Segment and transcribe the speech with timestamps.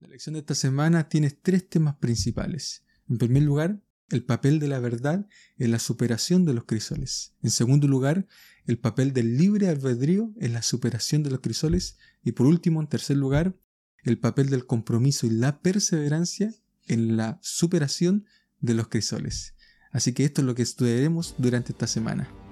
[0.00, 2.84] La lección de esta semana tiene tres temas principales.
[3.08, 5.26] En primer lugar, el papel de la verdad
[5.58, 7.34] en la superación de los crisoles.
[7.42, 8.28] En segundo lugar,
[8.66, 11.98] el papel del libre albedrío en la superación de los crisoles.
[12.22, 13.56] Y por último, en tercer lugar,
[14.04, 16.54] el papel del compromiso y la perseverancia
[16.86, 18.24] en la superación
[18.60, 19.56] de los crisoles.
[19.90, 22.47] Así que esto es lo que estudiaremos durante esta semana.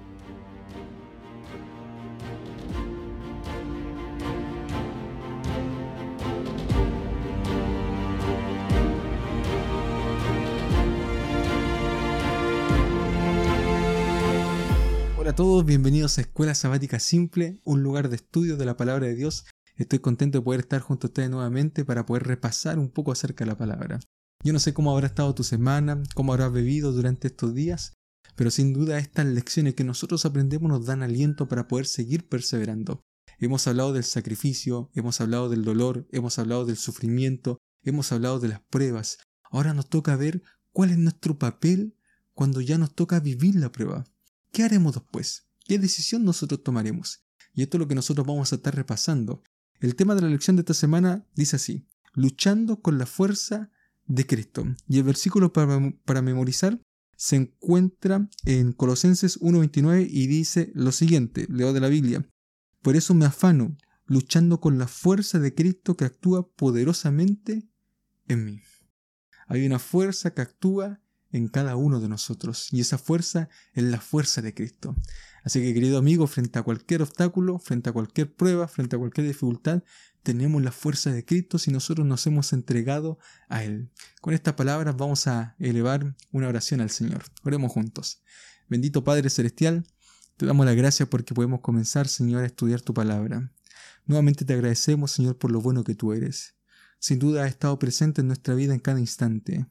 [15.37, 19.45] Todos, bienvenidos a Escuela Sabática Simple, un lugar de estudio de la palabra de Dios.
[19.75, 23.45] Estoy contento de poder estar junto a ustedes nuevamente para poder repasar un poco acerca
[23.45, 23.99] de la palabra.
[24.43, 27.93] Yo no sé cómo habrá estado tu semana, cómo habrás bebido durante estos días,
[28.35, 33.01] pero sin duda estas lecciones que nosotros aprendemos nos dan aliento para poder seguir perseverando.
[33.37, 38.47] Hemos hablado del sacrificio, hemos hablado del dolor, hemos hablado del sufrimiento, hemos hablado de
[38.47, 39.19] las pruebas.
[39.51, 40.41] Ahora nos toca ver
[40.71, 41.95] cuál es nuestro papel
[42.33, 44.03] cuando ya nos toca vivir la prueba.
[44.51, 45.47] ¿Qué haremos después?
[45.65, 47.23] ¿Qué decisión nosotros tomaremos?
[47.53, 49.43] Y esto es lo que nosotros vamos a estar repasando.
[49.79, 53.71] El tema de la lección de esta semana dice así, luchando con la fuerza
[54.05, 54.65] de Cristo.
[54.87, 56.79] Y el versículo para, memorizar
[57.15, 62.27] se encuentra en Colosenses 1.29 y dice lo siguiente, leo de la Biblia,
[62.81, 63.75] por eso me afano,
[64.05, 67.67] luchando con la fuerza de Cristo que actúa poderosamente
[68.27, 68.61] en mí.
[69.47, 71.01] Hay una fuerza que actúa
[71.37, 72.67] en cada uno de nosotros.
[72.71, 74.95] Y esa fuerza es la fuerza de Cristo.
[75.43, 79.27] Así que querido amigo, frente a cualquier obstáculo, frente a cualquier prueba, frente a cualquier
[79.27, 79.83] dificultad,
[80.23, 83.89] tenemos la fuerza de Cristo si nosotros nos hemos entregado a Él.
[84.19, 87.23] Con estas palabras vamos a elevar una oración al Señor.
[87.43, 88.23] Oremos juntos.
[88.67, 89.85] Bendito Padre Celestial,
[90.35, 93.53] te damos la gracia porque podemos comenzar, Señor, a estudiar tu palabra.
[94.05, 96.55] Nuevamente te agradecemos, Señor, por lo bueno que tú eres.
[96.99, 99.65] Sin duda ha estado presente en nuestra vida en cada instante.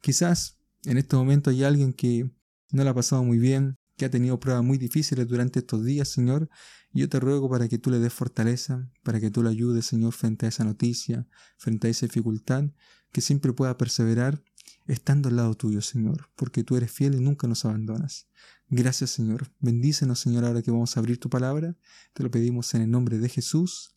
[0.00, 2.30] Quizás en este momento hay alguien que
[2.70, 6.08] no la ha pasado muy bien, que ha tenido pruebas muy difíciles durante estos días,
[6.08, 6.48] Señor,
[6.92, 10.12] yo te ruego para que tú le des fortaleza, para que tú le ayudes, Señor,
[10.12, 12.64] frente a esa noticia, frente a esa dificultad,
[13.12, 14.42] que siempre pueda perseverar
[14.86, 18.28] estando al lado tuyo, Señor, porque tú eres fiel y nunca nos abandonas.
[18.68, 19.50] Gracias, Señor.
[19.60, 21.76] Bendícenos, Señor, ahora que vamos a abrir tu palabra.
[22.14, 23.94] Te lo pedimos en el nombre de Jesús.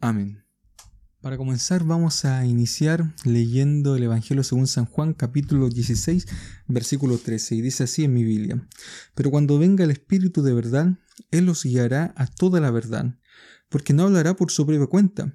[0.00, 0.43] Amén.
[1.24, 6.26] Para comenzar vamos a iniciar leyendo el Evangelio según San Juan capítulo 16
[6.68, 8.68] versículo 13 y dice así en mi Biblia,
[9.14, 10.98] pero cuando venga el Espíritu de verdad,
[11.30, 13.18] Él os guiará a toda la verdad,
[13.70, 15.34] porque no hablará por su propia cuenta,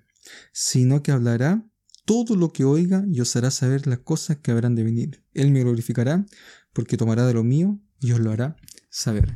[0.53, 1.67] sino que hablará
[2.05, 5.25] todo lo que oiga y os hará saber las cosas que habrán de venir.
[5.33, 6.23] Él me glorificará
[6.71, 8.57] porque tomará de lo mío y os lo hará
[8.91, 9.35] saber.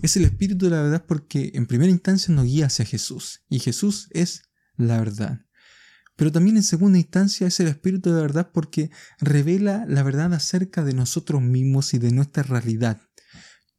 [0.00, 3.58] Es el Espíritu de la verdad porque en primera instancia nos guía hacia Jesús y
[3.58, 4.42] Jesús es
[4.76, 5.40] la verdad.
[6.16, 10.84] Pero también en segunda instancia es el Espíritu de verdad porque revela la verdad acerca
[10.84, 13.00] de nosotros mismos y de nuestra realidad.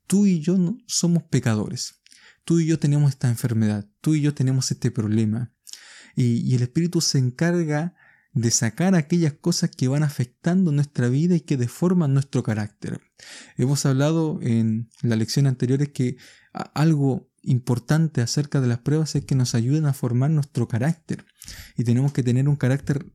[0.08, 2.02] Tú y yo no somos pecadores.
[2.44, 3.88] Tú y yo tenemos esta enfermedad.
[4.02, 5.54] Tú y yo tenemos este problema.
[6.16, 7.96] Y, y el Espíritu se encarga
[8.34, 13.00] de sacar aquellas cosas que van afectando nuestra vida y que deforman nuestro carácter.
[13.58, 16.18] Hemos hablado en la lección anterior que
[16.74, 21.26] algo importante acerca de las pruebas es que nos ayuden a formar nuestro carácter.
[21.78, 23.06] Y tenemos que tener un carácter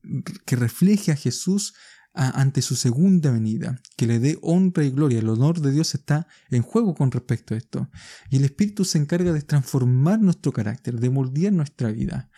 [0.44, 1.75] que refleje a Jesús
[2.15, 5.21] ante su segunda venida, que le dé honra y gloria.
[5.21, 7.91] El honor de Dios está en juego con respecto a esto.
[8.28, 12.31] Y el Espíritu se encarga de transformar nuestro carácter, de moldear nuestra vida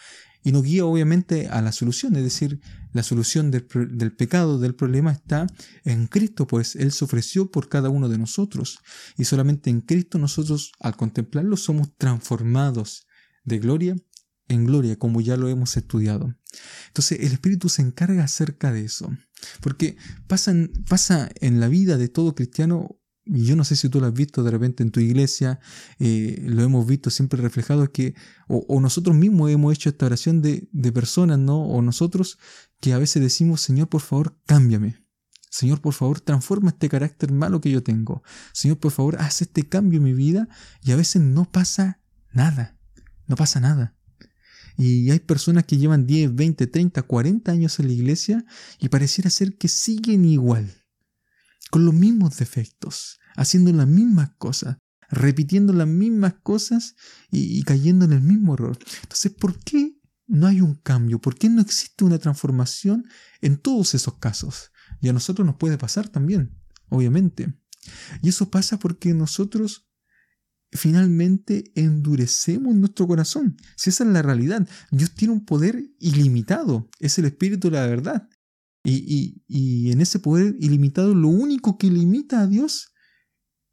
[0.43, 2.61] y nos guía obviamente a la solución, es decir,
[2.93, 3.65] la solución del,
[4.17, 5.47] pecado, del problema está
[5.85, 8.79] en Cristo, pues Él se ofreció por cada uno de nosotros.
[9.17, 13.07] Y solamente en Cristo nosotros al contemplarlo somos transformados
[13.45, 13.97] de gloria
[14.49, 16.35] en gloria, como ya lo hemos estudiado.
[16.89, 19.17] Entonces el Espíritu se encarga acerca de eso,
[19.61, 19.97] porque
[20.27, 24.43] pasa en la vida de todo cristiano yo no sé si tú lo has visto
[24.43, 25.61] de repente en tu iglesia,
[25.99, 28.15] eh, lo hemos visto siempre reflejado, que,
[28.49, 31.63] o, nosotros mismos hemos hecho esta oración de, de personas, ¿no?
[31.63, 32.39] O nosotros
[32.81, 35.05] que a veces decimos, Señor, por favor, cámbiame.
[35.51, 38.23] Señor, por favor, transforma este carácter malo que yo tengo.
[38.53, 40.49] Señor, por favor, haz este cambio en mi vida
[40.83, 42.01] y a veces no pasa
[42.33, 42.79] nada.
[43.27, 43.97] No pasa nada.
[44.77, 48.45] Y hay personas que llevan 10, 20, 30, 40 años en la iglesia
[48.79, 50.80] y pareciera ser que siguen igual
[51.71, 54.77] con los mismos defectos, haciendo las mismas cosas,
[55.09, 56.95] repitiendo las mismas cosas
[57.31, 58.79] y, cayendo en el mismo error.
[59.03, 59.97] Entonces, ¿por qué
[60.27, 61.21] no hay un cambio?
[61.21, 63.05] ¿Por qué no existe una transformación
[63.41, 64.73] en todos esos casos?
[65.01, 66.57] Y a nosotros nos puede pasar también,
[66.89, 67.53] obviamente.
[68.23, 69.91] Y eso pasa porque nosotros
[70.73, 73.57] finalmente endurecemos nuestro corazón.
[73.77, 77.87] Si esa es la realidad, Dios tiene un poder ilimitado, es el Espíritu de la
[77.87, 78.29] verdad.
[78.83, 82.93] Y, y, en ese poder ilimitado, lo único que limita a Dios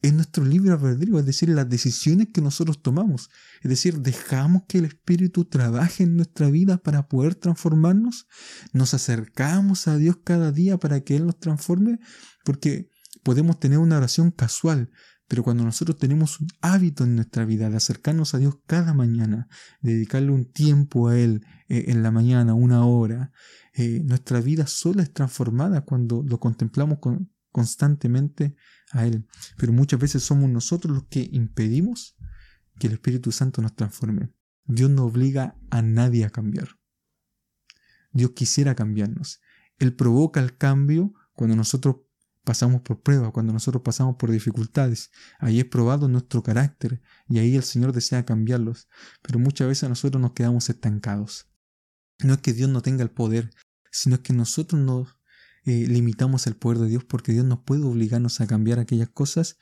[0.02, 3.30] es nuestro libre albedrío, es decir, las decisiones que nosotros tomamos.
[3.62, 8.28] Es decir, dejamos que el Espíritu trabaje en nuestra vida para poder transformarnos.
[8.74, 12.00] Nos acercamos a Dios cada día para que Él nos transforme,
[12.44, 12.90] porque
[13.24, 14.90] podemos tener una oración casual,
[15.28, 19.48] pero cuando nosotros tenemos un hábito en nuestra vida de acercarnos a Dios cada mañana,
[19.82, 23.32] dedicarle un tiempo a Él eh, en la mañana, una hora,
[23.78, 26.98] eh, nuestra vida sola es transformada cuando lo contemplamos
[27.52, 28.56] constantemente
[28.92, 29.28] a Él.
[29.56, 32.18] Pero muchas veces somos nosotros los que impedimos
[32.80, 34.34] que el Espíritu Santo nos transforme.
[34.66, 36.70] Dios no obliga a nadie a cambiar.
[38.12, 39.42] Dios quisiera cambiarnos.
[39.78, 41.98] Él provoca el cambio cuando nosotros
[42.44, 45.12] pasamos por pruebas, cuando nosotros pasamos por dificultades.
[45.38, 48.88] Ahí es probado nuestro carácter y ahí el Señor desea cambiarlos.
[49.22, 51.48] Pero muchas veces nosotros nos quedamos estancados.
[52.24, 53.52] No es que Dios no tenga el poder,
[53.92, 55.18] sino que nosotros nos
[55.66, 59.58] eh, limitamos el poder de Dios porque Dios no puede obligarnos a cambiar aquellas cosas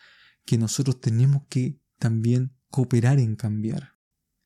[0.46, 3.94] que nosotros tenemos que también cooperar en cambiar.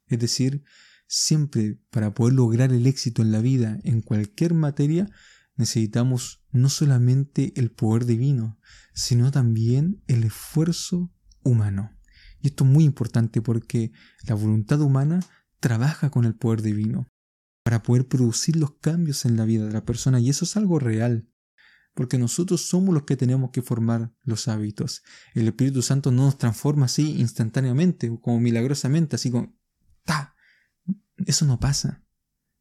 [0.07, 0.63] Es decir,
[1.07, 5.09] siempre para poder lograr el éxito en la vida, en cualquier materia,
[5.55, 8.57] necesitamos no solamente el poder divino,
[8.93, 11.11] sino también el esfuerzo
[11.43, 11.91] humano.
[12.41, 13.91] Y esto es muy importante porque
[14.23, 15.19] la voluntad humana
[15.59, 17.09] trabaja con el poder divino
[17.69, 20.79] para poder producir los cambios en la vida de la persona y eso es algo
[20.79, 21.29] real.
[21.93, 25.03] Porque nosotros somos los que tenemos que formar los hábitos.
[25.35, 29.55] El Espíritu Santo no nos transforma así instantáneamente, como milagrosamente, así como
[30.03, 30.35] ¡ta!
[31.17, 32.03] Eso no pasa.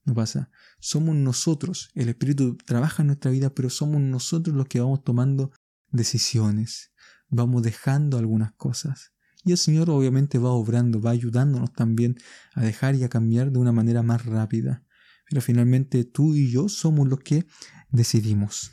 [0.05, 0.51] No pasa.
[0.79, 1.89] Somos nosotros.
[1.95, 5.53] El Espíritu trabaja en nuestra vida, pero somos nosotros los que vamos tomando
[5.91, 6.93] decisiones.
[7.31, 9.15] Vamos dejando algunas cosas.
[9.43, 12.19] Y el Señor obviamente va obrando, va ayudándonos también
[12.53, 14.85] a dejar y a cambiar de una manera más rápida.
[15.29, 17.47] Pero finalmente tú y yo somos los que
[17.91, 18.73] decidimos.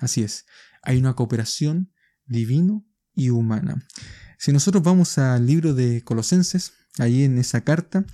[0.00, 0.44] Así es.
[0.82, 1.92] Hay una cooperación
[2.26, 3.86] divino y humana.
[4.38, 8.06] Si nosotros vamos al libro de Colosenses, Ahí en esa carta,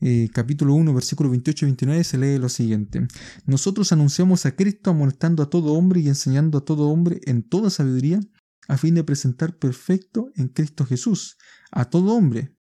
[0.00, 3.08] eh, capítulo 1, versículo 28 y 29, se lee lo siguiente.
[3.46, 7.70] Nosotros anunciamos a Cristo amonestando a todo hombre y enseñando a todo hombre en toda
[7.70, 8.20] sabiduría,
[8.68, 11.38] a fin de presentar perfecto en Cristo Jesús
[11.70, 12.54] a todo hombre.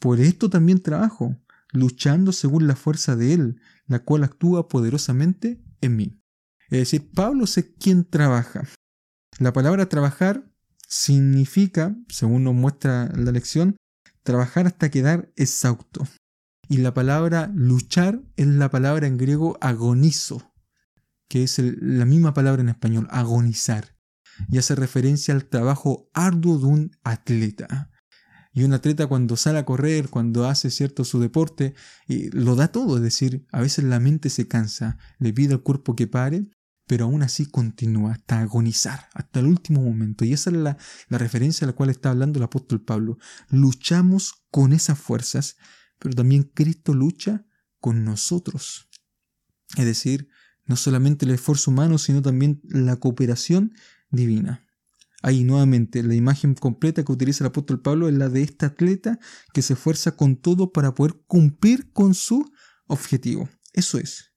[0.00, 1.36] Por esto también trabajo,
[1.72, 6.22] luchando según la fuerza de Él, la cual actúa poderosamente en mí.
[6.70, 8.68] Es decir, Pablo es quien trabaja.
[9.38, 10.50] La palabra trabajar
[10.86, 13.76] significa, según nos muestra la lección,
[14.22, 16.06] trabajar hasta quedar exhausto.
[16.68, 20.54] Y la palabra luchar es la palabra en griego agonizo,
[21.28, 23.96] que es la misma palabra en español, agonizar,
[24.48, 27.90] y hace referencia al trabajo arduo de un atleta.
[28.52, 31.74] Y un atleta cuando sale a correr, cuando hace cierto su deporte,
[32.06, 35.96] lo da todo, es decir, a veces la mente se cansa, le pide al cuerpo
[35.96, 36.50] que pare,
[36.86, 40.26] pero aún así continúa hasta agonizar, hasta el último momento.
[40.26, 40.76] Y esa es la,
[41.08, 43.18] referencia a la cual está hablando el apóstol Pablo.
[43.48, 45.56] Luchamos con esas fuerzas,
[45.98, 47.46] pero también Cristo lucha
[47.80, 48.90] con nosotros.
[49.78, 50.28] Es decir,
[50.66, 53.72] no solamente el esfuerzo humano, sino también la cooperación
[54.10, 54.66] divina.
[55.22, 59.20] Ahí nuevamente la imagen completa que utiliza el apóstol Pablo es la de este atleta
[59.54, 62.50] que se esfuerza con todo para poder cumplir con su
[62.88, 63.48] objetivo.
[63.72, 64.32] Eso es.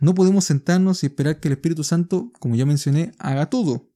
[0.00, 3.90] No podemos sentarnos y esperar que el Espíritu Santo, como ya mencioné, haga todo.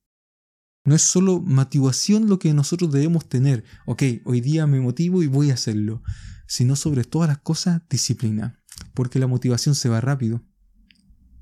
[0.84, 3.64] No es solo motivación lo que nosotros debemos tener.
[3.86, 6.02] Ok, hoy día me motivo y voy a hacerlo.
[6.46, 8.62] Sino sobre todas las cosas, disciplina.
[8.92, 10.44] Porque la motivación se va rápido.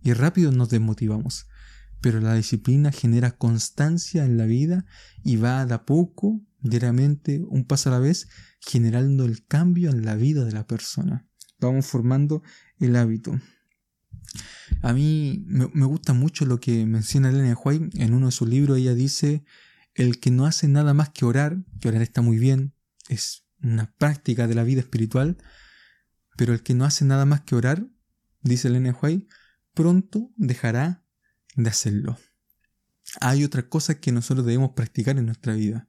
[0.01, 1.47] Y rápido nos desmotivamos.
[2.03, 4.85] Pero la disciplina genera constancia en la vida
[5.25, 8.29] y va de a poco, diariamente, un paso a la vez,
[8.61, 11.27] generando el cambio en la vida de la persona.
[11.61, 12.43] Vamos formando
[12.79, 13.41] el hábito.
[14.83, 18.79] A mí me, gusta mucho lo que menciona Elena White en uno de sus libros.
[18.79, 19.45] Ella dice,
[19.95, 22.75] el que no hace nada más que orar, que orar está muy bien,
[23.09, 25.39] es una práctica de la vida espiritual,
[26.37, 27.87] pero el que no hace nada más que orar,
[28.43, 29.29] dice Elena White,
[29.75, 31.02] pronto dejará
[31.57, 32.19] de hacerlo.
[33.21, 35.89] Hay otras cosas que nosotros debemos practicar en nuestra vida,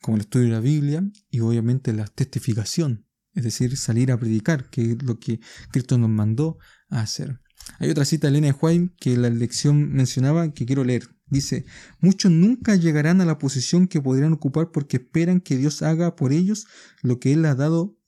[0.00, 4.70] como el estudio de la Biblia y obviamente la testificación, es decir, salir a predicar,
[4.70, 5.40] que es lo que
[5.70, 7.40] Cristo nos mandó a hacer.
[7.78, 11.08] Hay otra cita de Elena White que la lección mencionaba que quiero leer.
[11.26, 11.66] Dice,
[12.00, 16.32] muchos nunca llegarán a la posición que podrían ocupar porque esperan que Dios haga por
[16.32, 16.66] ellos
[17.02, 17.98] lo que Él ha dado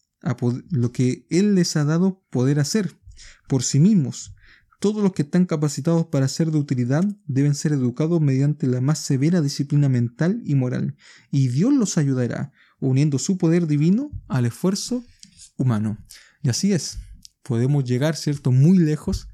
[0.70, 2.98] lo que Él les ha dado poder hacer
[3.48, 4.34] por sí mismos.
[4.80, 8.98] Todos los que están capacitados para ser de utilidad deben ser educados mediante la más
[8.98, 10.96] severa disciplina mental y moral,
[11.30, 15.04] y Dios los ayudará, uniendo su poder divino al esfuerzo
[15.56, 15.98] humano.
[16.42, 16.98] Y así es,
[17.42, 19.28] podemos llegar, ¿cierto?, muy lejos,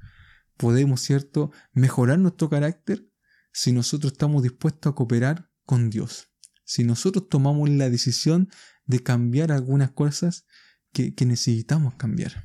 [0.57, 3.09] podemos, ¿cierto?, mejorar nuestro carácter
[3.53, 6.29] si nosotros estamos dispuestos a cooperar con Dios.
[6.65, 8.49] Si nosotros tomamos la decisión
[8.85, 10.45] de cambiar algunas cosas
[10.91, 12.43] que, necesitamos cambiar.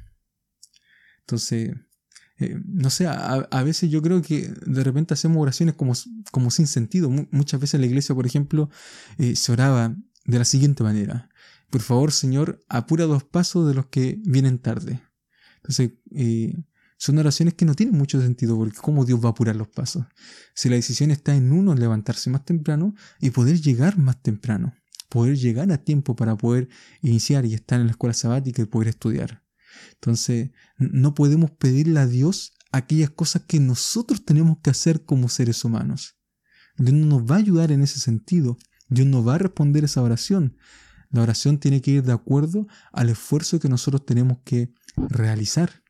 [1.21, 1.73] Entonces,
[2.39, 5.93] eh, no sé, a, veces yo creo que de repente hacemos oraciones como,
[6.31, 7.11] como sin sentido.
[7.31, 8.71] muchas veces en la iglesia, por ejemplo,
[9.19, 11.29] eh, se oraba de la siguiente manera.
[11.71, 15.01] Por favor, Señor, apura dos pasos de los que vienen tarde.
[15.57, 16.55] Entonces, eh,
[16.99, 20.05] son oraciones que no tienen mucho sentido, porque ¿cómo Dios va a apurar los pasos?
[20.55, 24.75] Si la decisión está en uno, levantarse más temprano y poder llegar más temprano,
[25.09, 26.69] poder llegar a tiempo para poder
[27.01, 29.42] iniciar y estar en la escuela sabática y poder estudiar.
[29.95, 35.65] Entonces, no podemos pedirle a Dios aquellas cosas que nosotros tenemos que hacer como seres
[35.65, 36.17] humanos.
[36.77, 38.57] Dios no nos va a ayudar en ese sentido.
[38.89, 40.57] Dios no va a responder esa oración.
[41.11, 45.83] La oración tiene que ir de acuerdo al esfuerzo que nosotros tenemos que realizar.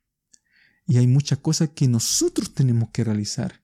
[0.86, 3.62] Y hay muchas cosas que nosotros tenemos que realizar.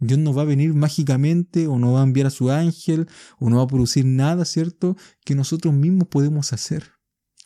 [0.00, 3.08] Dios no va a venir mágicamente o no va a enviar a su ángel
[3.38, 4.96] o no va a producir nada, ¿cierto?
[5.24, 6.92] Que nosotros mismos podemos hacer.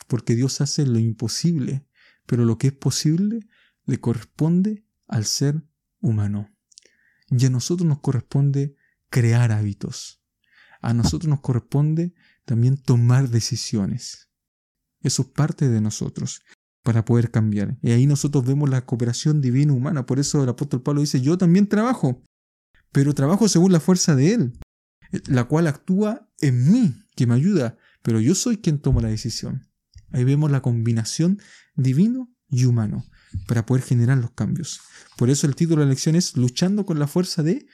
[0.09, 1.87] Porque Dios hace lo imposible,
[2.33, 3.47] pero lo que es posible
[3.85, 5.63] le corresponde al ser
[6.01, 6.49] humano.
[7.29, 8.75] Y a nosotros nos corresponde
[9.11, 10.25] crear hábitos.
[10.81, 12.15] A nosotros nos corresponde
[12.47, 14.31] también tomar decisiones.
[15.03, 16.41] Eso es parte de nosotros
[16.83, 17.77] para poder cambiar.
[17.83, 20.07] Y ahí nosotros vemos la cooperación divina humana.
[20.07, 22.23] Por eso el apóstol Pablo dice, yo también trabajo,
[22.93, 24.59] pero trabajo según la fuerza de Él,
[25.27, 29.69] la cual actúa en mí, que me ayuda, pero yo soy quien toma la decisión.
[30.13, 31.41] Ahí vemos la combinación
[31.75, 33.05] divino y humano
[33.47, 34.81] para poder generar los cambios.
[35.17, 37.67] Por eso el título de la lección es Luchando con la fuerza de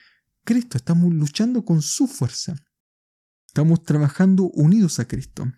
[0.44, 0.78] Cristo.
[0.78, 2.54] Estamos luchando con su fuerza.
[3.46, 5.52] Estamos trabajando unidos a Cristo.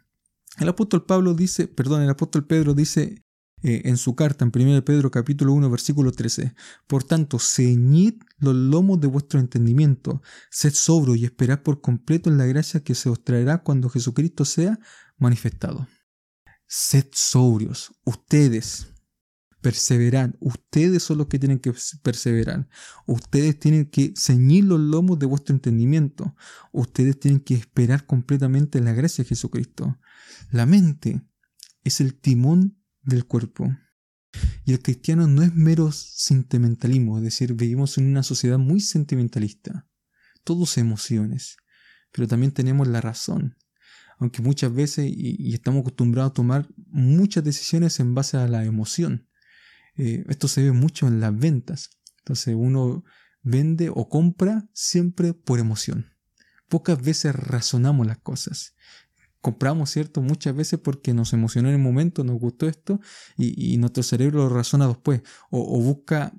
[0.58, 3.24] El apóstol Pablo dice, perdón, el apóstol Pedro dice
[3.62, 6.54] eh, en su carta en 1 Pedro capítulo 1 versículo 13,
[6.86, 12.38] por tanto, ceñid los lomos de vuestro entendimiento, sed sobro y esperad por completo en
[12.38, 14.78] la gracia que se os traerá cuando Jesucristo sea
[15.18, 15.86] manifestado.
[16.72, 18.86] Sed sobrios, ustedes,
[19.60, 20.36] perseveran.
[20.38, 22.68] Ustedes son los que tienen que perseverar.
[23.08, 26.36] Ustedes tienen que ceñir los lomos de vuestro entendimiento.
[26.70, 29.98] Ustedes tienen que esperar completamente en la gracia de Jesucristo.
[30.52, 31.22] La mente
[31.82, 33.68] es el timón del cuerpo.
[34.64, 39.88] Y el cristiano no es mero sentimentalismo, es decir, vivimos en una sociedad muy sentimentalista.
[40.44, 41.56] Todos emociones,
[42.12, 43.56] pero también tenemos la razón.
[44.20, 49.26] Aunque muchas veces, y, estamos acostumbrados a tomar muchas decisiones en base a la emoción.
[49.96, 51.90] Eh, esto se ve mucho en las ventas.
[52.18, 53.02] Entonces uno
[53.42, 56.06] vende o compra siempre por emoción.
[56.68, 58.74] Pocas veces razonamos las cosas.
[59.40, 60.20] Compramos, ¿cierto?
[60.20, 63.00] Muchas veces porque nos emocionó en el momento, nos gustó esto
[63.38, 65.22] y, nuestro cerebro lo razona después.
[65.50, 66.34] O, busca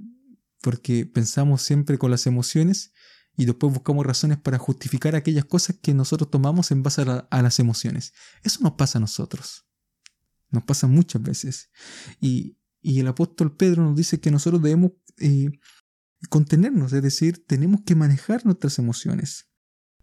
[0.62, 2.94] porque pensamos siempre con las emociones
[3.38, 7.60] y después buscamos razones para justificar aquellas cosas que nosotros tomamos en base a, las
[7.60, 8.14] emociones.
[8.44, 9.66] Eso nos pasa a nosotros.
[10.50, 11.72] Nos pasa muchas veces.
[12.20, 15.50] Y, y el apóstol Pedro nos dice que nosotros debemos eh,
[16.30, 19.50] contenernos, es decir, tenemos que manejar nuestras emociones.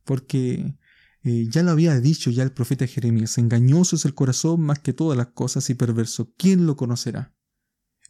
[0.04, 0.78] Porque
[1.22, 4.92] eh, ya lo había dicho ya el profeta Jeremías, engañoso es el corazón más que
[4.94, 6.32] todas las cosas y perverso.
[6.36, 7.34] ¿Quién lo conocerá?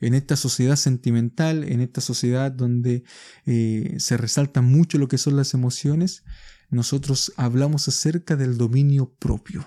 [0.00, 3.02] En esta sociedad sentimental, en esta sociedad donde
[3.46, 6.24] eh, se resalta mucho lo que son las emociones,
[6.70, 9.66] nosotros hablamos acerca del dominio propio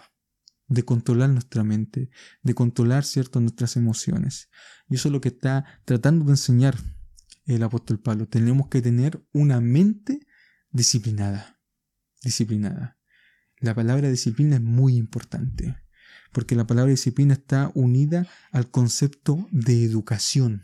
[0.67, 2.09] de controlar nuestra mente,
[2.43, 4.49] de controlar cierto nuestras emociones.
[4.87, 6.77] Y eso es lo que está tratando de enseñar
[7.45, 8.27] el apóstol Pablo.
[8.27, 10.25] Tenemos que tener una mente
[10.69, 11.59] disciplinada.
[12.23, 12.97] Disciplinada.
[13.59, 15.75] La palabra disciplina es muy importante,
[16.31, 20.63] porque la palabra disciplina está unida al concepto de educación.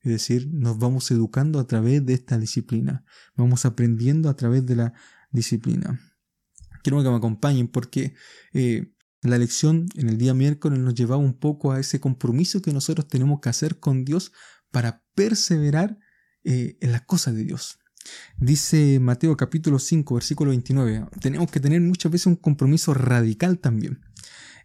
[0.00, 4.76] Es decir, nos vamos educando a través de esta disciplina, vamos aprendiendo a través de
[4.76, 4.94] la
[5.30, 6.00] disciplina.
[6.82, 8.14] Quiero que me acompañen porque
[8.52, 12.72] eh, la lección en el día miércoles nos llevaba un poco a ese compromiso que
[12.72, 14.32] nosotros tenemos que hacer con Dios
[14.70, 15.98] para perseverar
[16.44, 17.80] eh, en las cosas de Dios.
[18.38, 24.05] Dice Mateo capítulo 5, versículo 29, tenemos que tener muchas veces un compromiso radical también.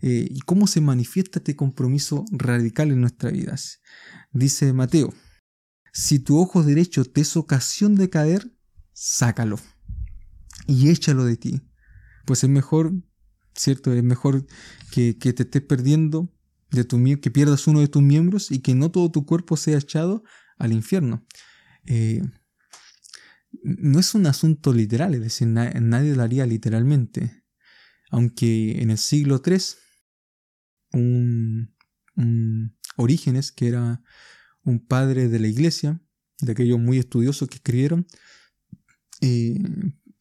[0.02, 3.82] Eh, ¿Y cómo se manifiesta este compromiso radical en nuestras vidas?
[4.32, 5.14] Dice Mateo,
[5.94, 8.52] si tu ojo derecho te es ocasión de caer,
[8.94, 9.60] sácalo
[10.68, 11.62] y échalo de ti.
[12.26, 12.94] Pues es mejor
[13.56, 13.94] ¿cierto?
[13.94, 14.46] Es mejor
[14.92, 16.34] que, te estés perdiendo,
[16.72, 19.78] de tu, que pierdas uno de tus miembros y que no todo tu cuerpo sea
[19.78, 20.24] echado
[20.58, 21.26] al infierno.
[21.86, 22.22] Eh,
[23.64, 27.44] no es un asunto literal, es decir, nadie lo haría literalmente.
[28.10, 29.58] Aunque en el siglo III
[30.94, 31.76] un,
[32.98, 34.02] Orígenes, que era
[34.64, 36.02] un padre de la iglesia,
[36.40, 38.06] de aquellos muy estudiosos que escribieron,
[39.22, 39.58] eh,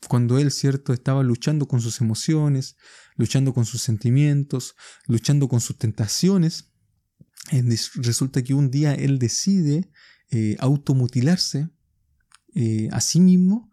[0.09, 2.77] cuando él, cierto, estaba luchando con sus emociones,
[3.17, 6.73] luchando con sus sentimientos, luchando con sus tentaciones,
[7.50, 7.62] eh,
[7.97, 9.91] resulta que un día él decide
[10.31, 11.69] eh, automutilarse
[12.91, 13.70] a sí mismo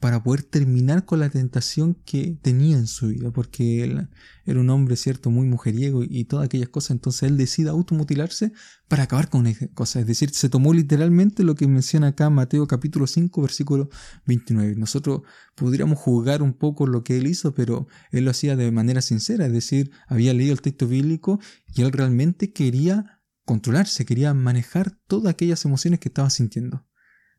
[0.00, 4.08] para poder terminar con la tentación que tenía en su vida, porque él
[4.44, 8.52] era un hombre, cierto, muy mujeriego y, todas aquellas cosas, entonces él decide automutilarse
[8.86, 12.68] para acabar con esas cosas, es decir, se tomó literalmente lo que menciona acá Mateo
[12.68, 13.88] capítulo 5, versículo
[14.26, 14.76] 29.
[14.76, 15.22] Nosotros
[15.56, 19.46] podríamos juzgar un poco lo que él hizo, pero él lo hacía de manera sincera,
[19.46, 21.40] es decir, había leído el texto bíblico
[21.74, 26.86] y él realmente quería controlarse, quería manejar todas aquellas emociones que estaba sintiendo,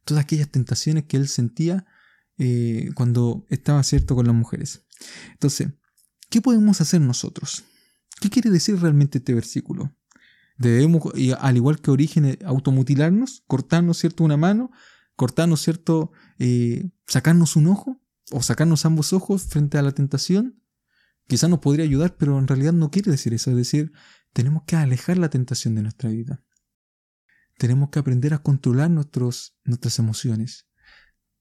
[0.04, 1.86] todas aquellas tentaciones que él sentía
[2.42, 4.86] eh, cuando estaba cierto con las mujeres.
[5.34, 5.74] Entonces,
[6.30, 7.66] ¿qué podemos hacer nosotros?
[8.22, 9.94] ¿Qué quiere decir realmente este versículo?
[10.58, 11.04] Debemos,
[11.38, 14.72] al igual que Origen, automutilarnos, cortarnos cierto una mano,
[15.18, 20.64] cortarnos cierto, eh, sacarnos un ojo o sacarnos ambos ojos frente a la tentación.
[21.28, 23.52] Quizás nos podría ayudar, pero en realidad no quiere decir eso.
[23.52, 23.92] Es decir,
[24.32, 26.42] tenemos que alejar la tentación de nuestra vida.
[27.58, 30.69] Tenemos que aprender a controlar nuestros, nuestras emociones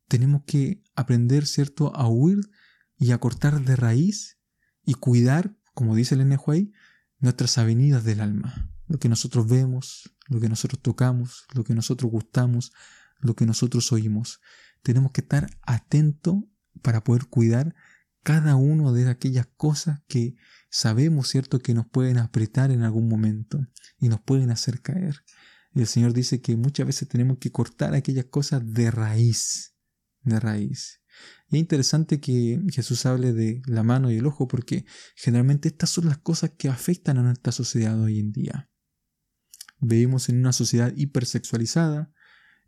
[0.08, 2.40] tenemos que aprender, ¿cierto?, a huir
[2.96, 4.38] y a cortar de raíz
[4.84, 6.72] y cuidar, como dice el Enehuay,
[7.18, 8.72] nuestras avenidas del alma.
[8.86, 12.72] Lo que nosotros vemos, lo que nosotros tocamos, lo que nosotros gustamos,
[13.20, 14.40] lo que nosotros oímos.
[14.82, 16.36] Tenemos que estar atentos
[16.82, 17.74] para poder cuidar
[18.22, 20.36] cada uno de aquellas cosas que
[20.70, 23.66] sabemos, ¿cierto?, que nos pueden apretar en algún momento
[24.00, 25.22] y nos pueden hacer caer.
[25.74, 29.77] Y el Señor dice que muchas veces tenemos que cortar aquellas cosas de raíz
[30.22, 31.02] de raíz.
[31.50, 34.84] Y es interesante que Jesús hable de la mano y el ojo porque
[35.16, 38.70] generalmente estas son las cosas que afectan a nuestra sociedad hoy en día.
[39.80, 42.12] Vivimos en una sociedad hipersexualizada,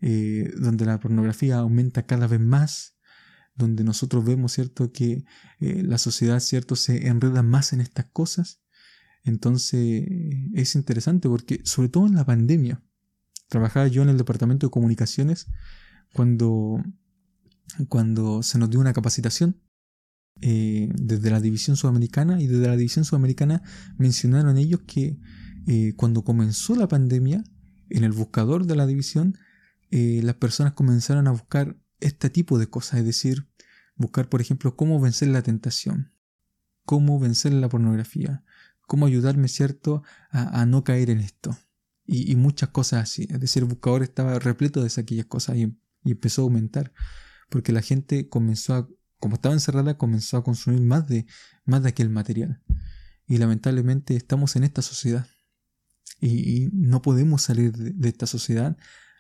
[0.01, 2.97] eh, donde la pornografía aumenta cada vez más,
[3.55, 5.25] donde nosotros vemos, ¿cierto?, que
[5.59, 8.63] eh, la sociedad, ¿cierto?, se enreda más en estas cosas.
[9.25, 10.07] Entonces
[10.55, 12.83] es interesante porque, sobre todo en la pandemia,
[13.49, 15.49] trabajaba yo en el departamento de comunicaciones
[16.15, 16.83] cuando
[17.89, 19.61] cuando se nos dio una capacitación
[20.43, 23.63] eh, desde la división sudamericana y desde la división sudamericana
[23.99, 25.19] mencionaron ellos que
[25.67, 27.45] eh, cuando comenzó la pandemia
[27.91, 29.37] en el buscador de la división
[29.91, 33.49] eh, las personas comenzaron a buscar este tipo de cosas, es decir,
[33.97, 36.15] buscar por ejemplo cómo vencer la tentación,
[36.87, 38.43] cómo vencer la pornografía,
[38.87, 41.57] cómo ayudarme, ¿cierto?, a, no caer en esto.
[42.07, 43.29] Y, muchas cosas así.
[43.31, 46.93] Es decir, el buscador estaba repleto de aquellas cosas y empezó a aumentar
[47.51, 51.27] porque la gente comenzó a, como estaba encerrada, comenzó a consumir más de,
[51.67, 52.63] más de aquel material.
[53.27, 55.27] Y lamentablemente estamos en esta sociedad.
[56.21, 58.77] Y, no podemos salir de, esta sociedad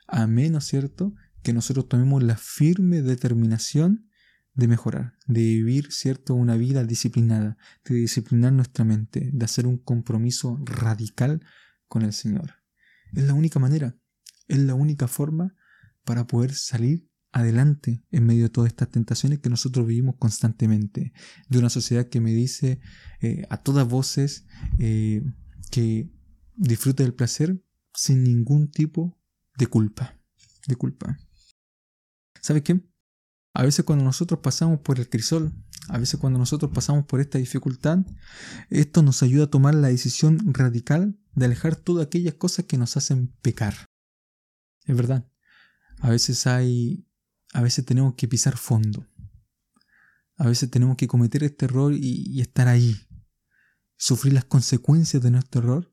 [0.06, 4.10] a menos, ¿cierto?, que nosotros tomemos la firme determinación
[4.54, 9.78] de mejorar, de vivir, ¿cierto?, una vida disciplinada, de disciplinar nuestra mente, de hacer un
[9.78, 11.40] compromiso radical
[11.88, 12.56] con el Señor.
[13.12, 13.96] Es la única manera,
[14.48, 15.54] es la única forma
[16.04, 21.12] para poder salir adelante en medio de todas estas tentaciones que nosotros vivimos constantemente,
[21.48, 22.80] de una sociedad que me dice
[23.20, 24.46] eh, a todas voces
[24.78, 25.22] eh,
[25.70, 26.10] que
[26.56, 27.62] disfrute del placer
[27.94, 29.18] sin ningún tipo
[29.56, 30.18] de culpa,
[30.66, 31.18] de culpa.
[32.40, 32.80] ¿Sabes qué?
[33.54, 35.52] A veces cuando nosotros pasamos por el crisol,
[35.88, 37.98] a veces cuando nosotros pasamos por esta dificultad,
[38.68, 42.96] esto nos ayuda a tomar la decisión radical de alejar todas aquellas cosas que nos
[42.96, 43.74] hacen pecar.
[44.84, 45.28] Es verdad.
[45.98, 47.06] A veces hay
[47.52, 49.06] a veces tenemos que pisar fondo.
[50.36, 52.96] A veces tenemos que cometer este error y, estar ahí.
[53.96, 55.92] Sufrir las consecuencias de nuestro error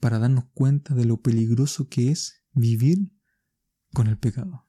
[0.00, 3.12] para darnos cuenta de lo peligroso que es vivir
[3.94, 4.68] con el pecado.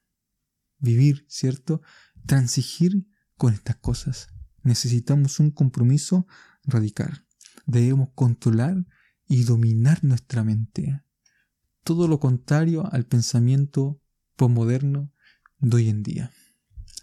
[0.77, 1.81] Vivir, ¿cierto?
[2.25, 4.29] Transigir con estas cosas.
[4.63, 6.25] Necesitamos un compromiso
[6.63, 7.27] radical.
[7.65, 8.85] Debemos controlar
[9.27, 11.03] y dominar nuestra mente.
[11.83, 14.01] Todo lo contrario al pensamiento
[14.35, 15.11] postmoderno
[15.59, 16.31] de hoy en día.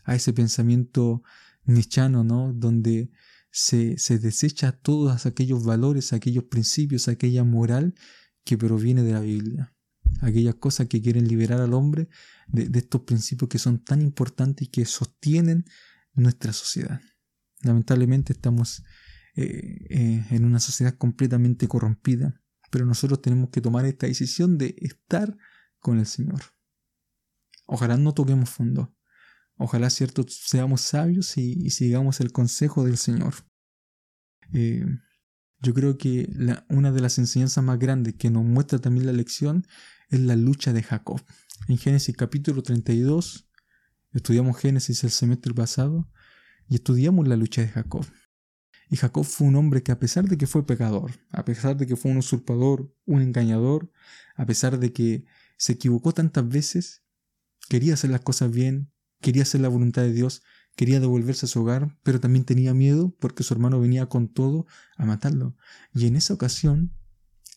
[0.05, 1.23] A ese pensamiento
[1.65, 2.53] nichano, ¿no?
[2.53, 3.11] Donde
[3.51, 7.95] se, se desecha todos aquellos valores, aquellos principios, aquella moral
[8.45, 9.75] que proviene de la Biblia.
[10.21, 12.09] Aquellas cosas que quieren liberar al hombre
[12.47, 15.65] de, estos principios que son tan importantes y que sostienen
[16.15, 17.01] nuestra sociedad.
[17.63, 18.83] Lamentablemente estamos
[19.35, 22.41] eh, eh, en una sociedad completamente corrompida,
[22.71, 25.37] pero nosotros tenemos que tomar esta decisión de estar
[25.81, 26.41] con el Señor.
[27.67, 28.95] Ojalá no toquemos fondo.
[29.59, 33.35] Ojalá, cierto, seamos sabios y, sigamos el consejo del Señor.
[34.53, 34.85] Eh,
[35.61, 36.29] Yo creo que
[36.69, 39.67] una de las enseñanzas más grandes que nos muestra también la lección
[40.11, 41.21] es la lucha de Jacob.
[41.69, 43.49] En Génesis capítulo 32,
[44.13, 46.09] estudiamos Génesis el semestre pasado
[46.69, 48.07] y estudiamos la lucha de Jacob.
[48.89, 51.87] Y Jacob fue un hombre que a pesar de que fue pecador, a pesar de
[51.87, 53.91] que fue un usurpador, un engañador,
[54.37, 55.25] a pesar de que
[55.57, 57.03] se equivocó tantas veces,
[57.69, 60.43] quería hacer las cosas bien, quería hacer la voluntad de Dios,
[60.77, 64.67] quería devolverse a su hogar, pero también tenía miedo porque su hermano venía con todo
[64.97, 65.57] a matarlo.
[65.95, 66.93] Y en esa ocasión,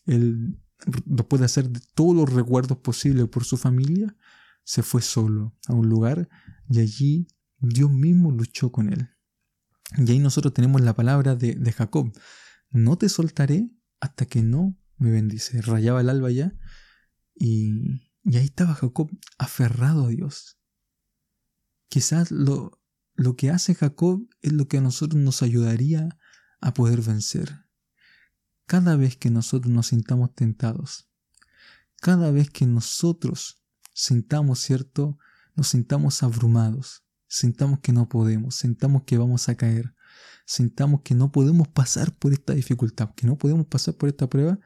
[0.06, 0.58] él,
[1.04, 4.16] después de hacer todos los recuerdos posibles por su familia,
[4.64, 6.28] se fue solo a un lugar
[6.68, 9.10] y allí Dios mismo luchó con él.
[9.98, 12.12] Y ahí nosotros tenemos la palabra de, de Jacob.
[12.70, 15.60] No te soltaré hasta que no me bendice.
[15.60, 16.54] Rayaba el alba ya
[17.34, 20.56] y, y ahí estaba Jacob aferrado a Dios.
[21.88, 22.80] Quizás lo,
[23.16, 26.16] lo que hace Jacob es lo que a nosotros nos ayudaría
[26.60, 27.66] a poder vencer.
[28.66, 31.10] Cada vez que nosotros nos sintamos tentados,
[32.00, 33.64] cada vez que nosotros
[33.94, 35.18] sintamos, ¿cierto?
[35.56, 39.92] Nos sintamos abrumados, sintamos que no podemos, sintamos que vamos a caer,
[40.46, 44.60] sintamos que no podemos pasar por esta dificultad, que no podemos pasar por esta prueba,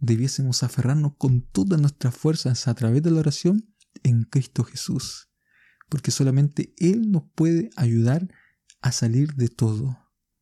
[0.00, 5.30] debiésemos aferrarnos con todas nuestras fuerzas a través de la oración en Cristo Jesús,
[5.88, 8.28] porque solamente Él nos puede ayudar
[8.80, 9.98] a salir de todo,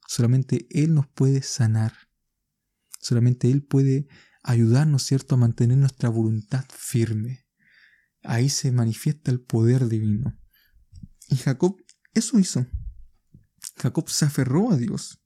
[0.06, 1.92] solamente Él nos puede sanar,
[3.00, 4.08] solamente Él puede
[4.42, 7.46] ayudarnos, ¿cierto?, a mantener nuestra voluntad firme.
[8.22, 10.38] Ahí se manifiesta el poder divino.
[11.28, 11.76] Y Jacob
[12.14, 12.66] eso hizo.
[13.76, 15.22] Jacob se aferró a Dios.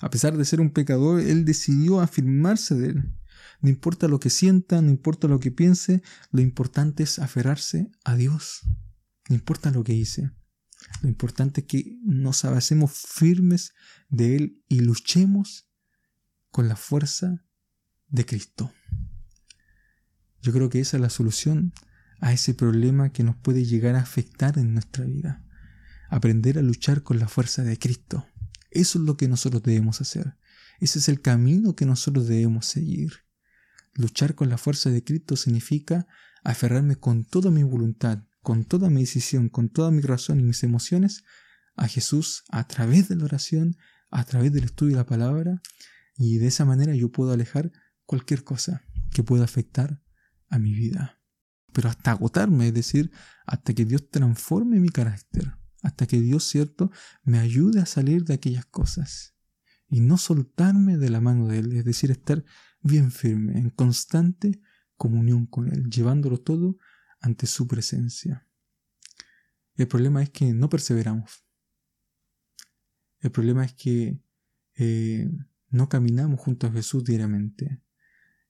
[0.00, 3.19] A pesar de ser un pecador, él decidió afirmarse de él.
[3.60, 8.16] No importa lo que sienta, no importa lo que piense, lo importante es aferrarse a
[8.16, 8.62] Dios.
[9.28, 10.30] No importa lo que hice.
[11.02, 13.72] Lo importante es que nos abacemos firmes
[14.08, 15.68] de Él y luchemos
[16.50, 17.44] con la fuerza
[18.08, 18.72] de Cristo.
[20.42, 21.72] Yo creo que esa es la solución
[22.20, 25.44] a ese problema que nos puede llegar a afectar en nuestra vida.
[26.08, 28.26] Aprender a luchar con la fuerza de Cristo.
[28.70, 30.36] Eso es lo que nosotros debemos hacer.
[30.80, 33.12] Ese es el camino que nosotros debemos seguir.
[34.00, 36.06] Luchar con la fuerza de Cristo significa
[36.42, 40.62] aferrarme con toda mi voluntad, con toda mi decisión, con toda mi razón y mis
[40.62, 41.22] emociones
[41.76, 43.76] a Jesús a través de la oración,
[44.10, 45.60] a través del estudio de la palabra,
[46.16, 47.72] y de esa manera yo puedo alejar
[48.06, 48.82] cualquier cosa
[49.12, 50.02] que pueda afectar
[50.48, 51.20] a mi vida.
[51.74, 53.12] Pero hasta agotarme, es decir,
[53.44, 56.90] hasta que Dios transforme mi carácter, hasta que Dios, cierto,
[57.22, 59.34] me ayude a salir de aquellas cosas
[59.90, 62.44] y no soltarme de la mano de Él, es decir, estar
[62.82, 64.60] bien firme, en constante
[64.96, 66.78] comunión con Él, llevándolo todo
[67.20, 68.46] ante su presencia.
[69.76, 71.44] El problema es que no perseveramos.
[73.20, 74.20] El problema es que
[74.76, 75.30] eh,
[75.70, 77.82] no caminamos junto a Jesús diariamente.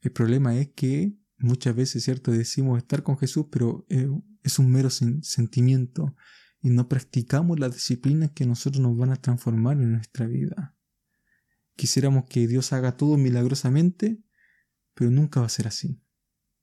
[0.01, 4.09] El problema es que muchas veces, ¿cierto?, decimos estar con Jesús, pero eh,
[4.43, 6.17] es un mero sentimiento
[6.63, 10.77] y no practicamos las disciplinas que nosotros nos van a transformar en nuestra vida.
[11.81, 14.23] Quisiéramos que Dios haga todo milagrosamente,
[14.93, 16.05] pero nunca va a ser así.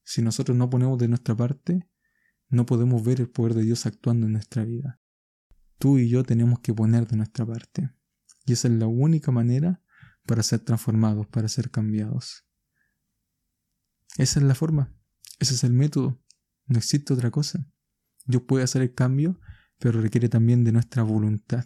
[0.03, 1.89] Si nosotros no ponemos de nuestra parte,
[2.49, 5.01] no podemos ver el poder de Dios actuando en nuestra vida.
[5.79, 7.89] Tú y yo tenemos que poner de nuestra parte.
[8.45, 9.81] Y esa es la única manera
[10.27, 12.45] para ser transformados, para ser cambiados.
[14.19, 14.95] Esa es la forma,
[15.39, 16.21] ese es el método,
[16.67, 17.67] no existe otra cosa.
[18.27, 19.39] Dios puede hacer el cambio,
[19.79, 21.65] pero requiere también de nuestra voluntad.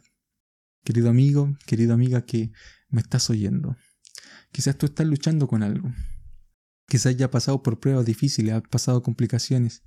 [0.84, 2.52] Querido amigo, querida amiga que
[2.89, 3.78] me estás oyendo,
[4.52, 5.94] quizás tú estás luchando con algo,
[6.88, 9.84] quizás ya has pasado por pruebas difíciles, has pasado complicaciones,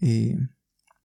[0.00, 0.36] eh,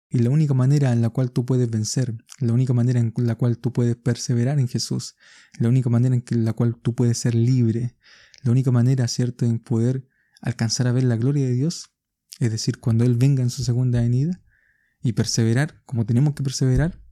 [0.09, 3.35] y la única manera en la cual tú puedes vencer, la única manera en la
[3.35, 5.15] cual tú puedes perseverar en Jesús,
[5.59, 7.97] la única manera en la cual tú puedes ser libre,
[8.43, 10.07] la única manera, ¿cierto?, en poder
[10.41, 11.95] alcanzar a ver la gloria de Dios,
[12.39, 14.41] es decir, cuando Él venga en su segunda venida,
[15.01, 17.04] y perseverar como tenemos que perseverar,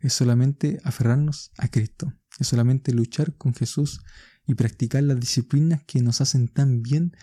[0.00, 4.00] es solamente aferrarnos a Cristo, es solamente luchar con Jesús
[4.46, 7.16] y practicar las disciplinas que nos hacen tan bien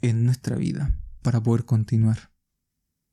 [0.00, 2.32] en nuestra vida para poder continuar.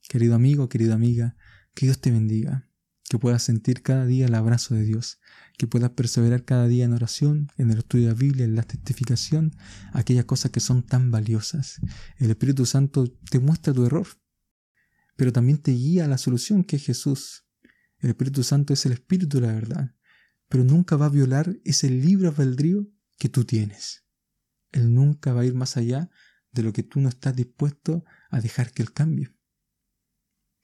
[0.08, 1.36] Querido amigo, querida amiga,
[1.74, 2.70] que Dios te bendiga,
[3.10, 5.20] que puedas sentir cada día el abrazo de Dios,
[5.58, 8.64] que puedas perseverar cada día en oración, en el estudio de la Biblia, en la
[8.64, 9.56] testificación,
[9.94, 11.80] aquellas cosas que son tan valiosas.
[12.18, 14.08] El Espíritu Santo te muestra tu error,
[15.16, 17.45] pero también te guía a la solución que es Jesús.
[18.00, 19.96] El Espíritu Santo es el Espíritu de la verdad,
[20.48, 24.06] pero nunca va a violar ese libre albedrío que tú tienes.
[24.72, 26.10] Él nunca va a ir más allá
[26.52, 29.34] de lo que tú no estás dispuesto a dejar que Él cambie.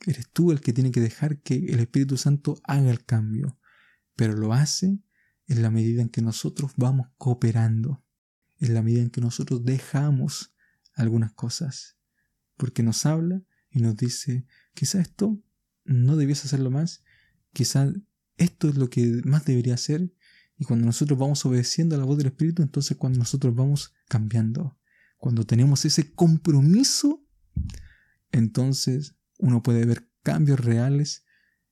[0.06, 3.60] Eres tú el que tiene que dejar que el Espíritu Santo haga el cambio,
[4.15, 5.00] pero lo hace
[5.48, 8.04] en la medida en que nosotros vamos cooperando,
[8.60, 10.54] en la medida en que nosotros dejamos
[10.94, 11.98] algunas cosas.
[12.58, 15.41] Porque nos habla y nos dice, quizá esto
[15.84, 17.04] no debiese hacerlo más,
[17.54, 17.92] quizá
[18.38, 20.14] esto es lo que más debería hacer.
[20.58, 24.78] Y cuando nosotros vamos obedeciendo a la voz del Espíritu, entonces cuando nosotros vamos cambiando,
[25.18, 27.26] cuando tenemos ese compromiso,
[28.32, 31.26] entonces uno puede ver cambios reales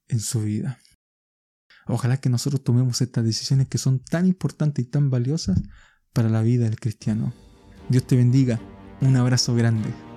[0.08, 0.80] en su vida.
[1.88, 5.60] Ojalá que nosotros tomemos estas decisiones que son tan importantes y tan valiosas
[6.14, 7.34] para la vida del cristiano.
[7.90, 8.60] Dios te bendiga.
[9.02, 10.09] Un abrazo grande.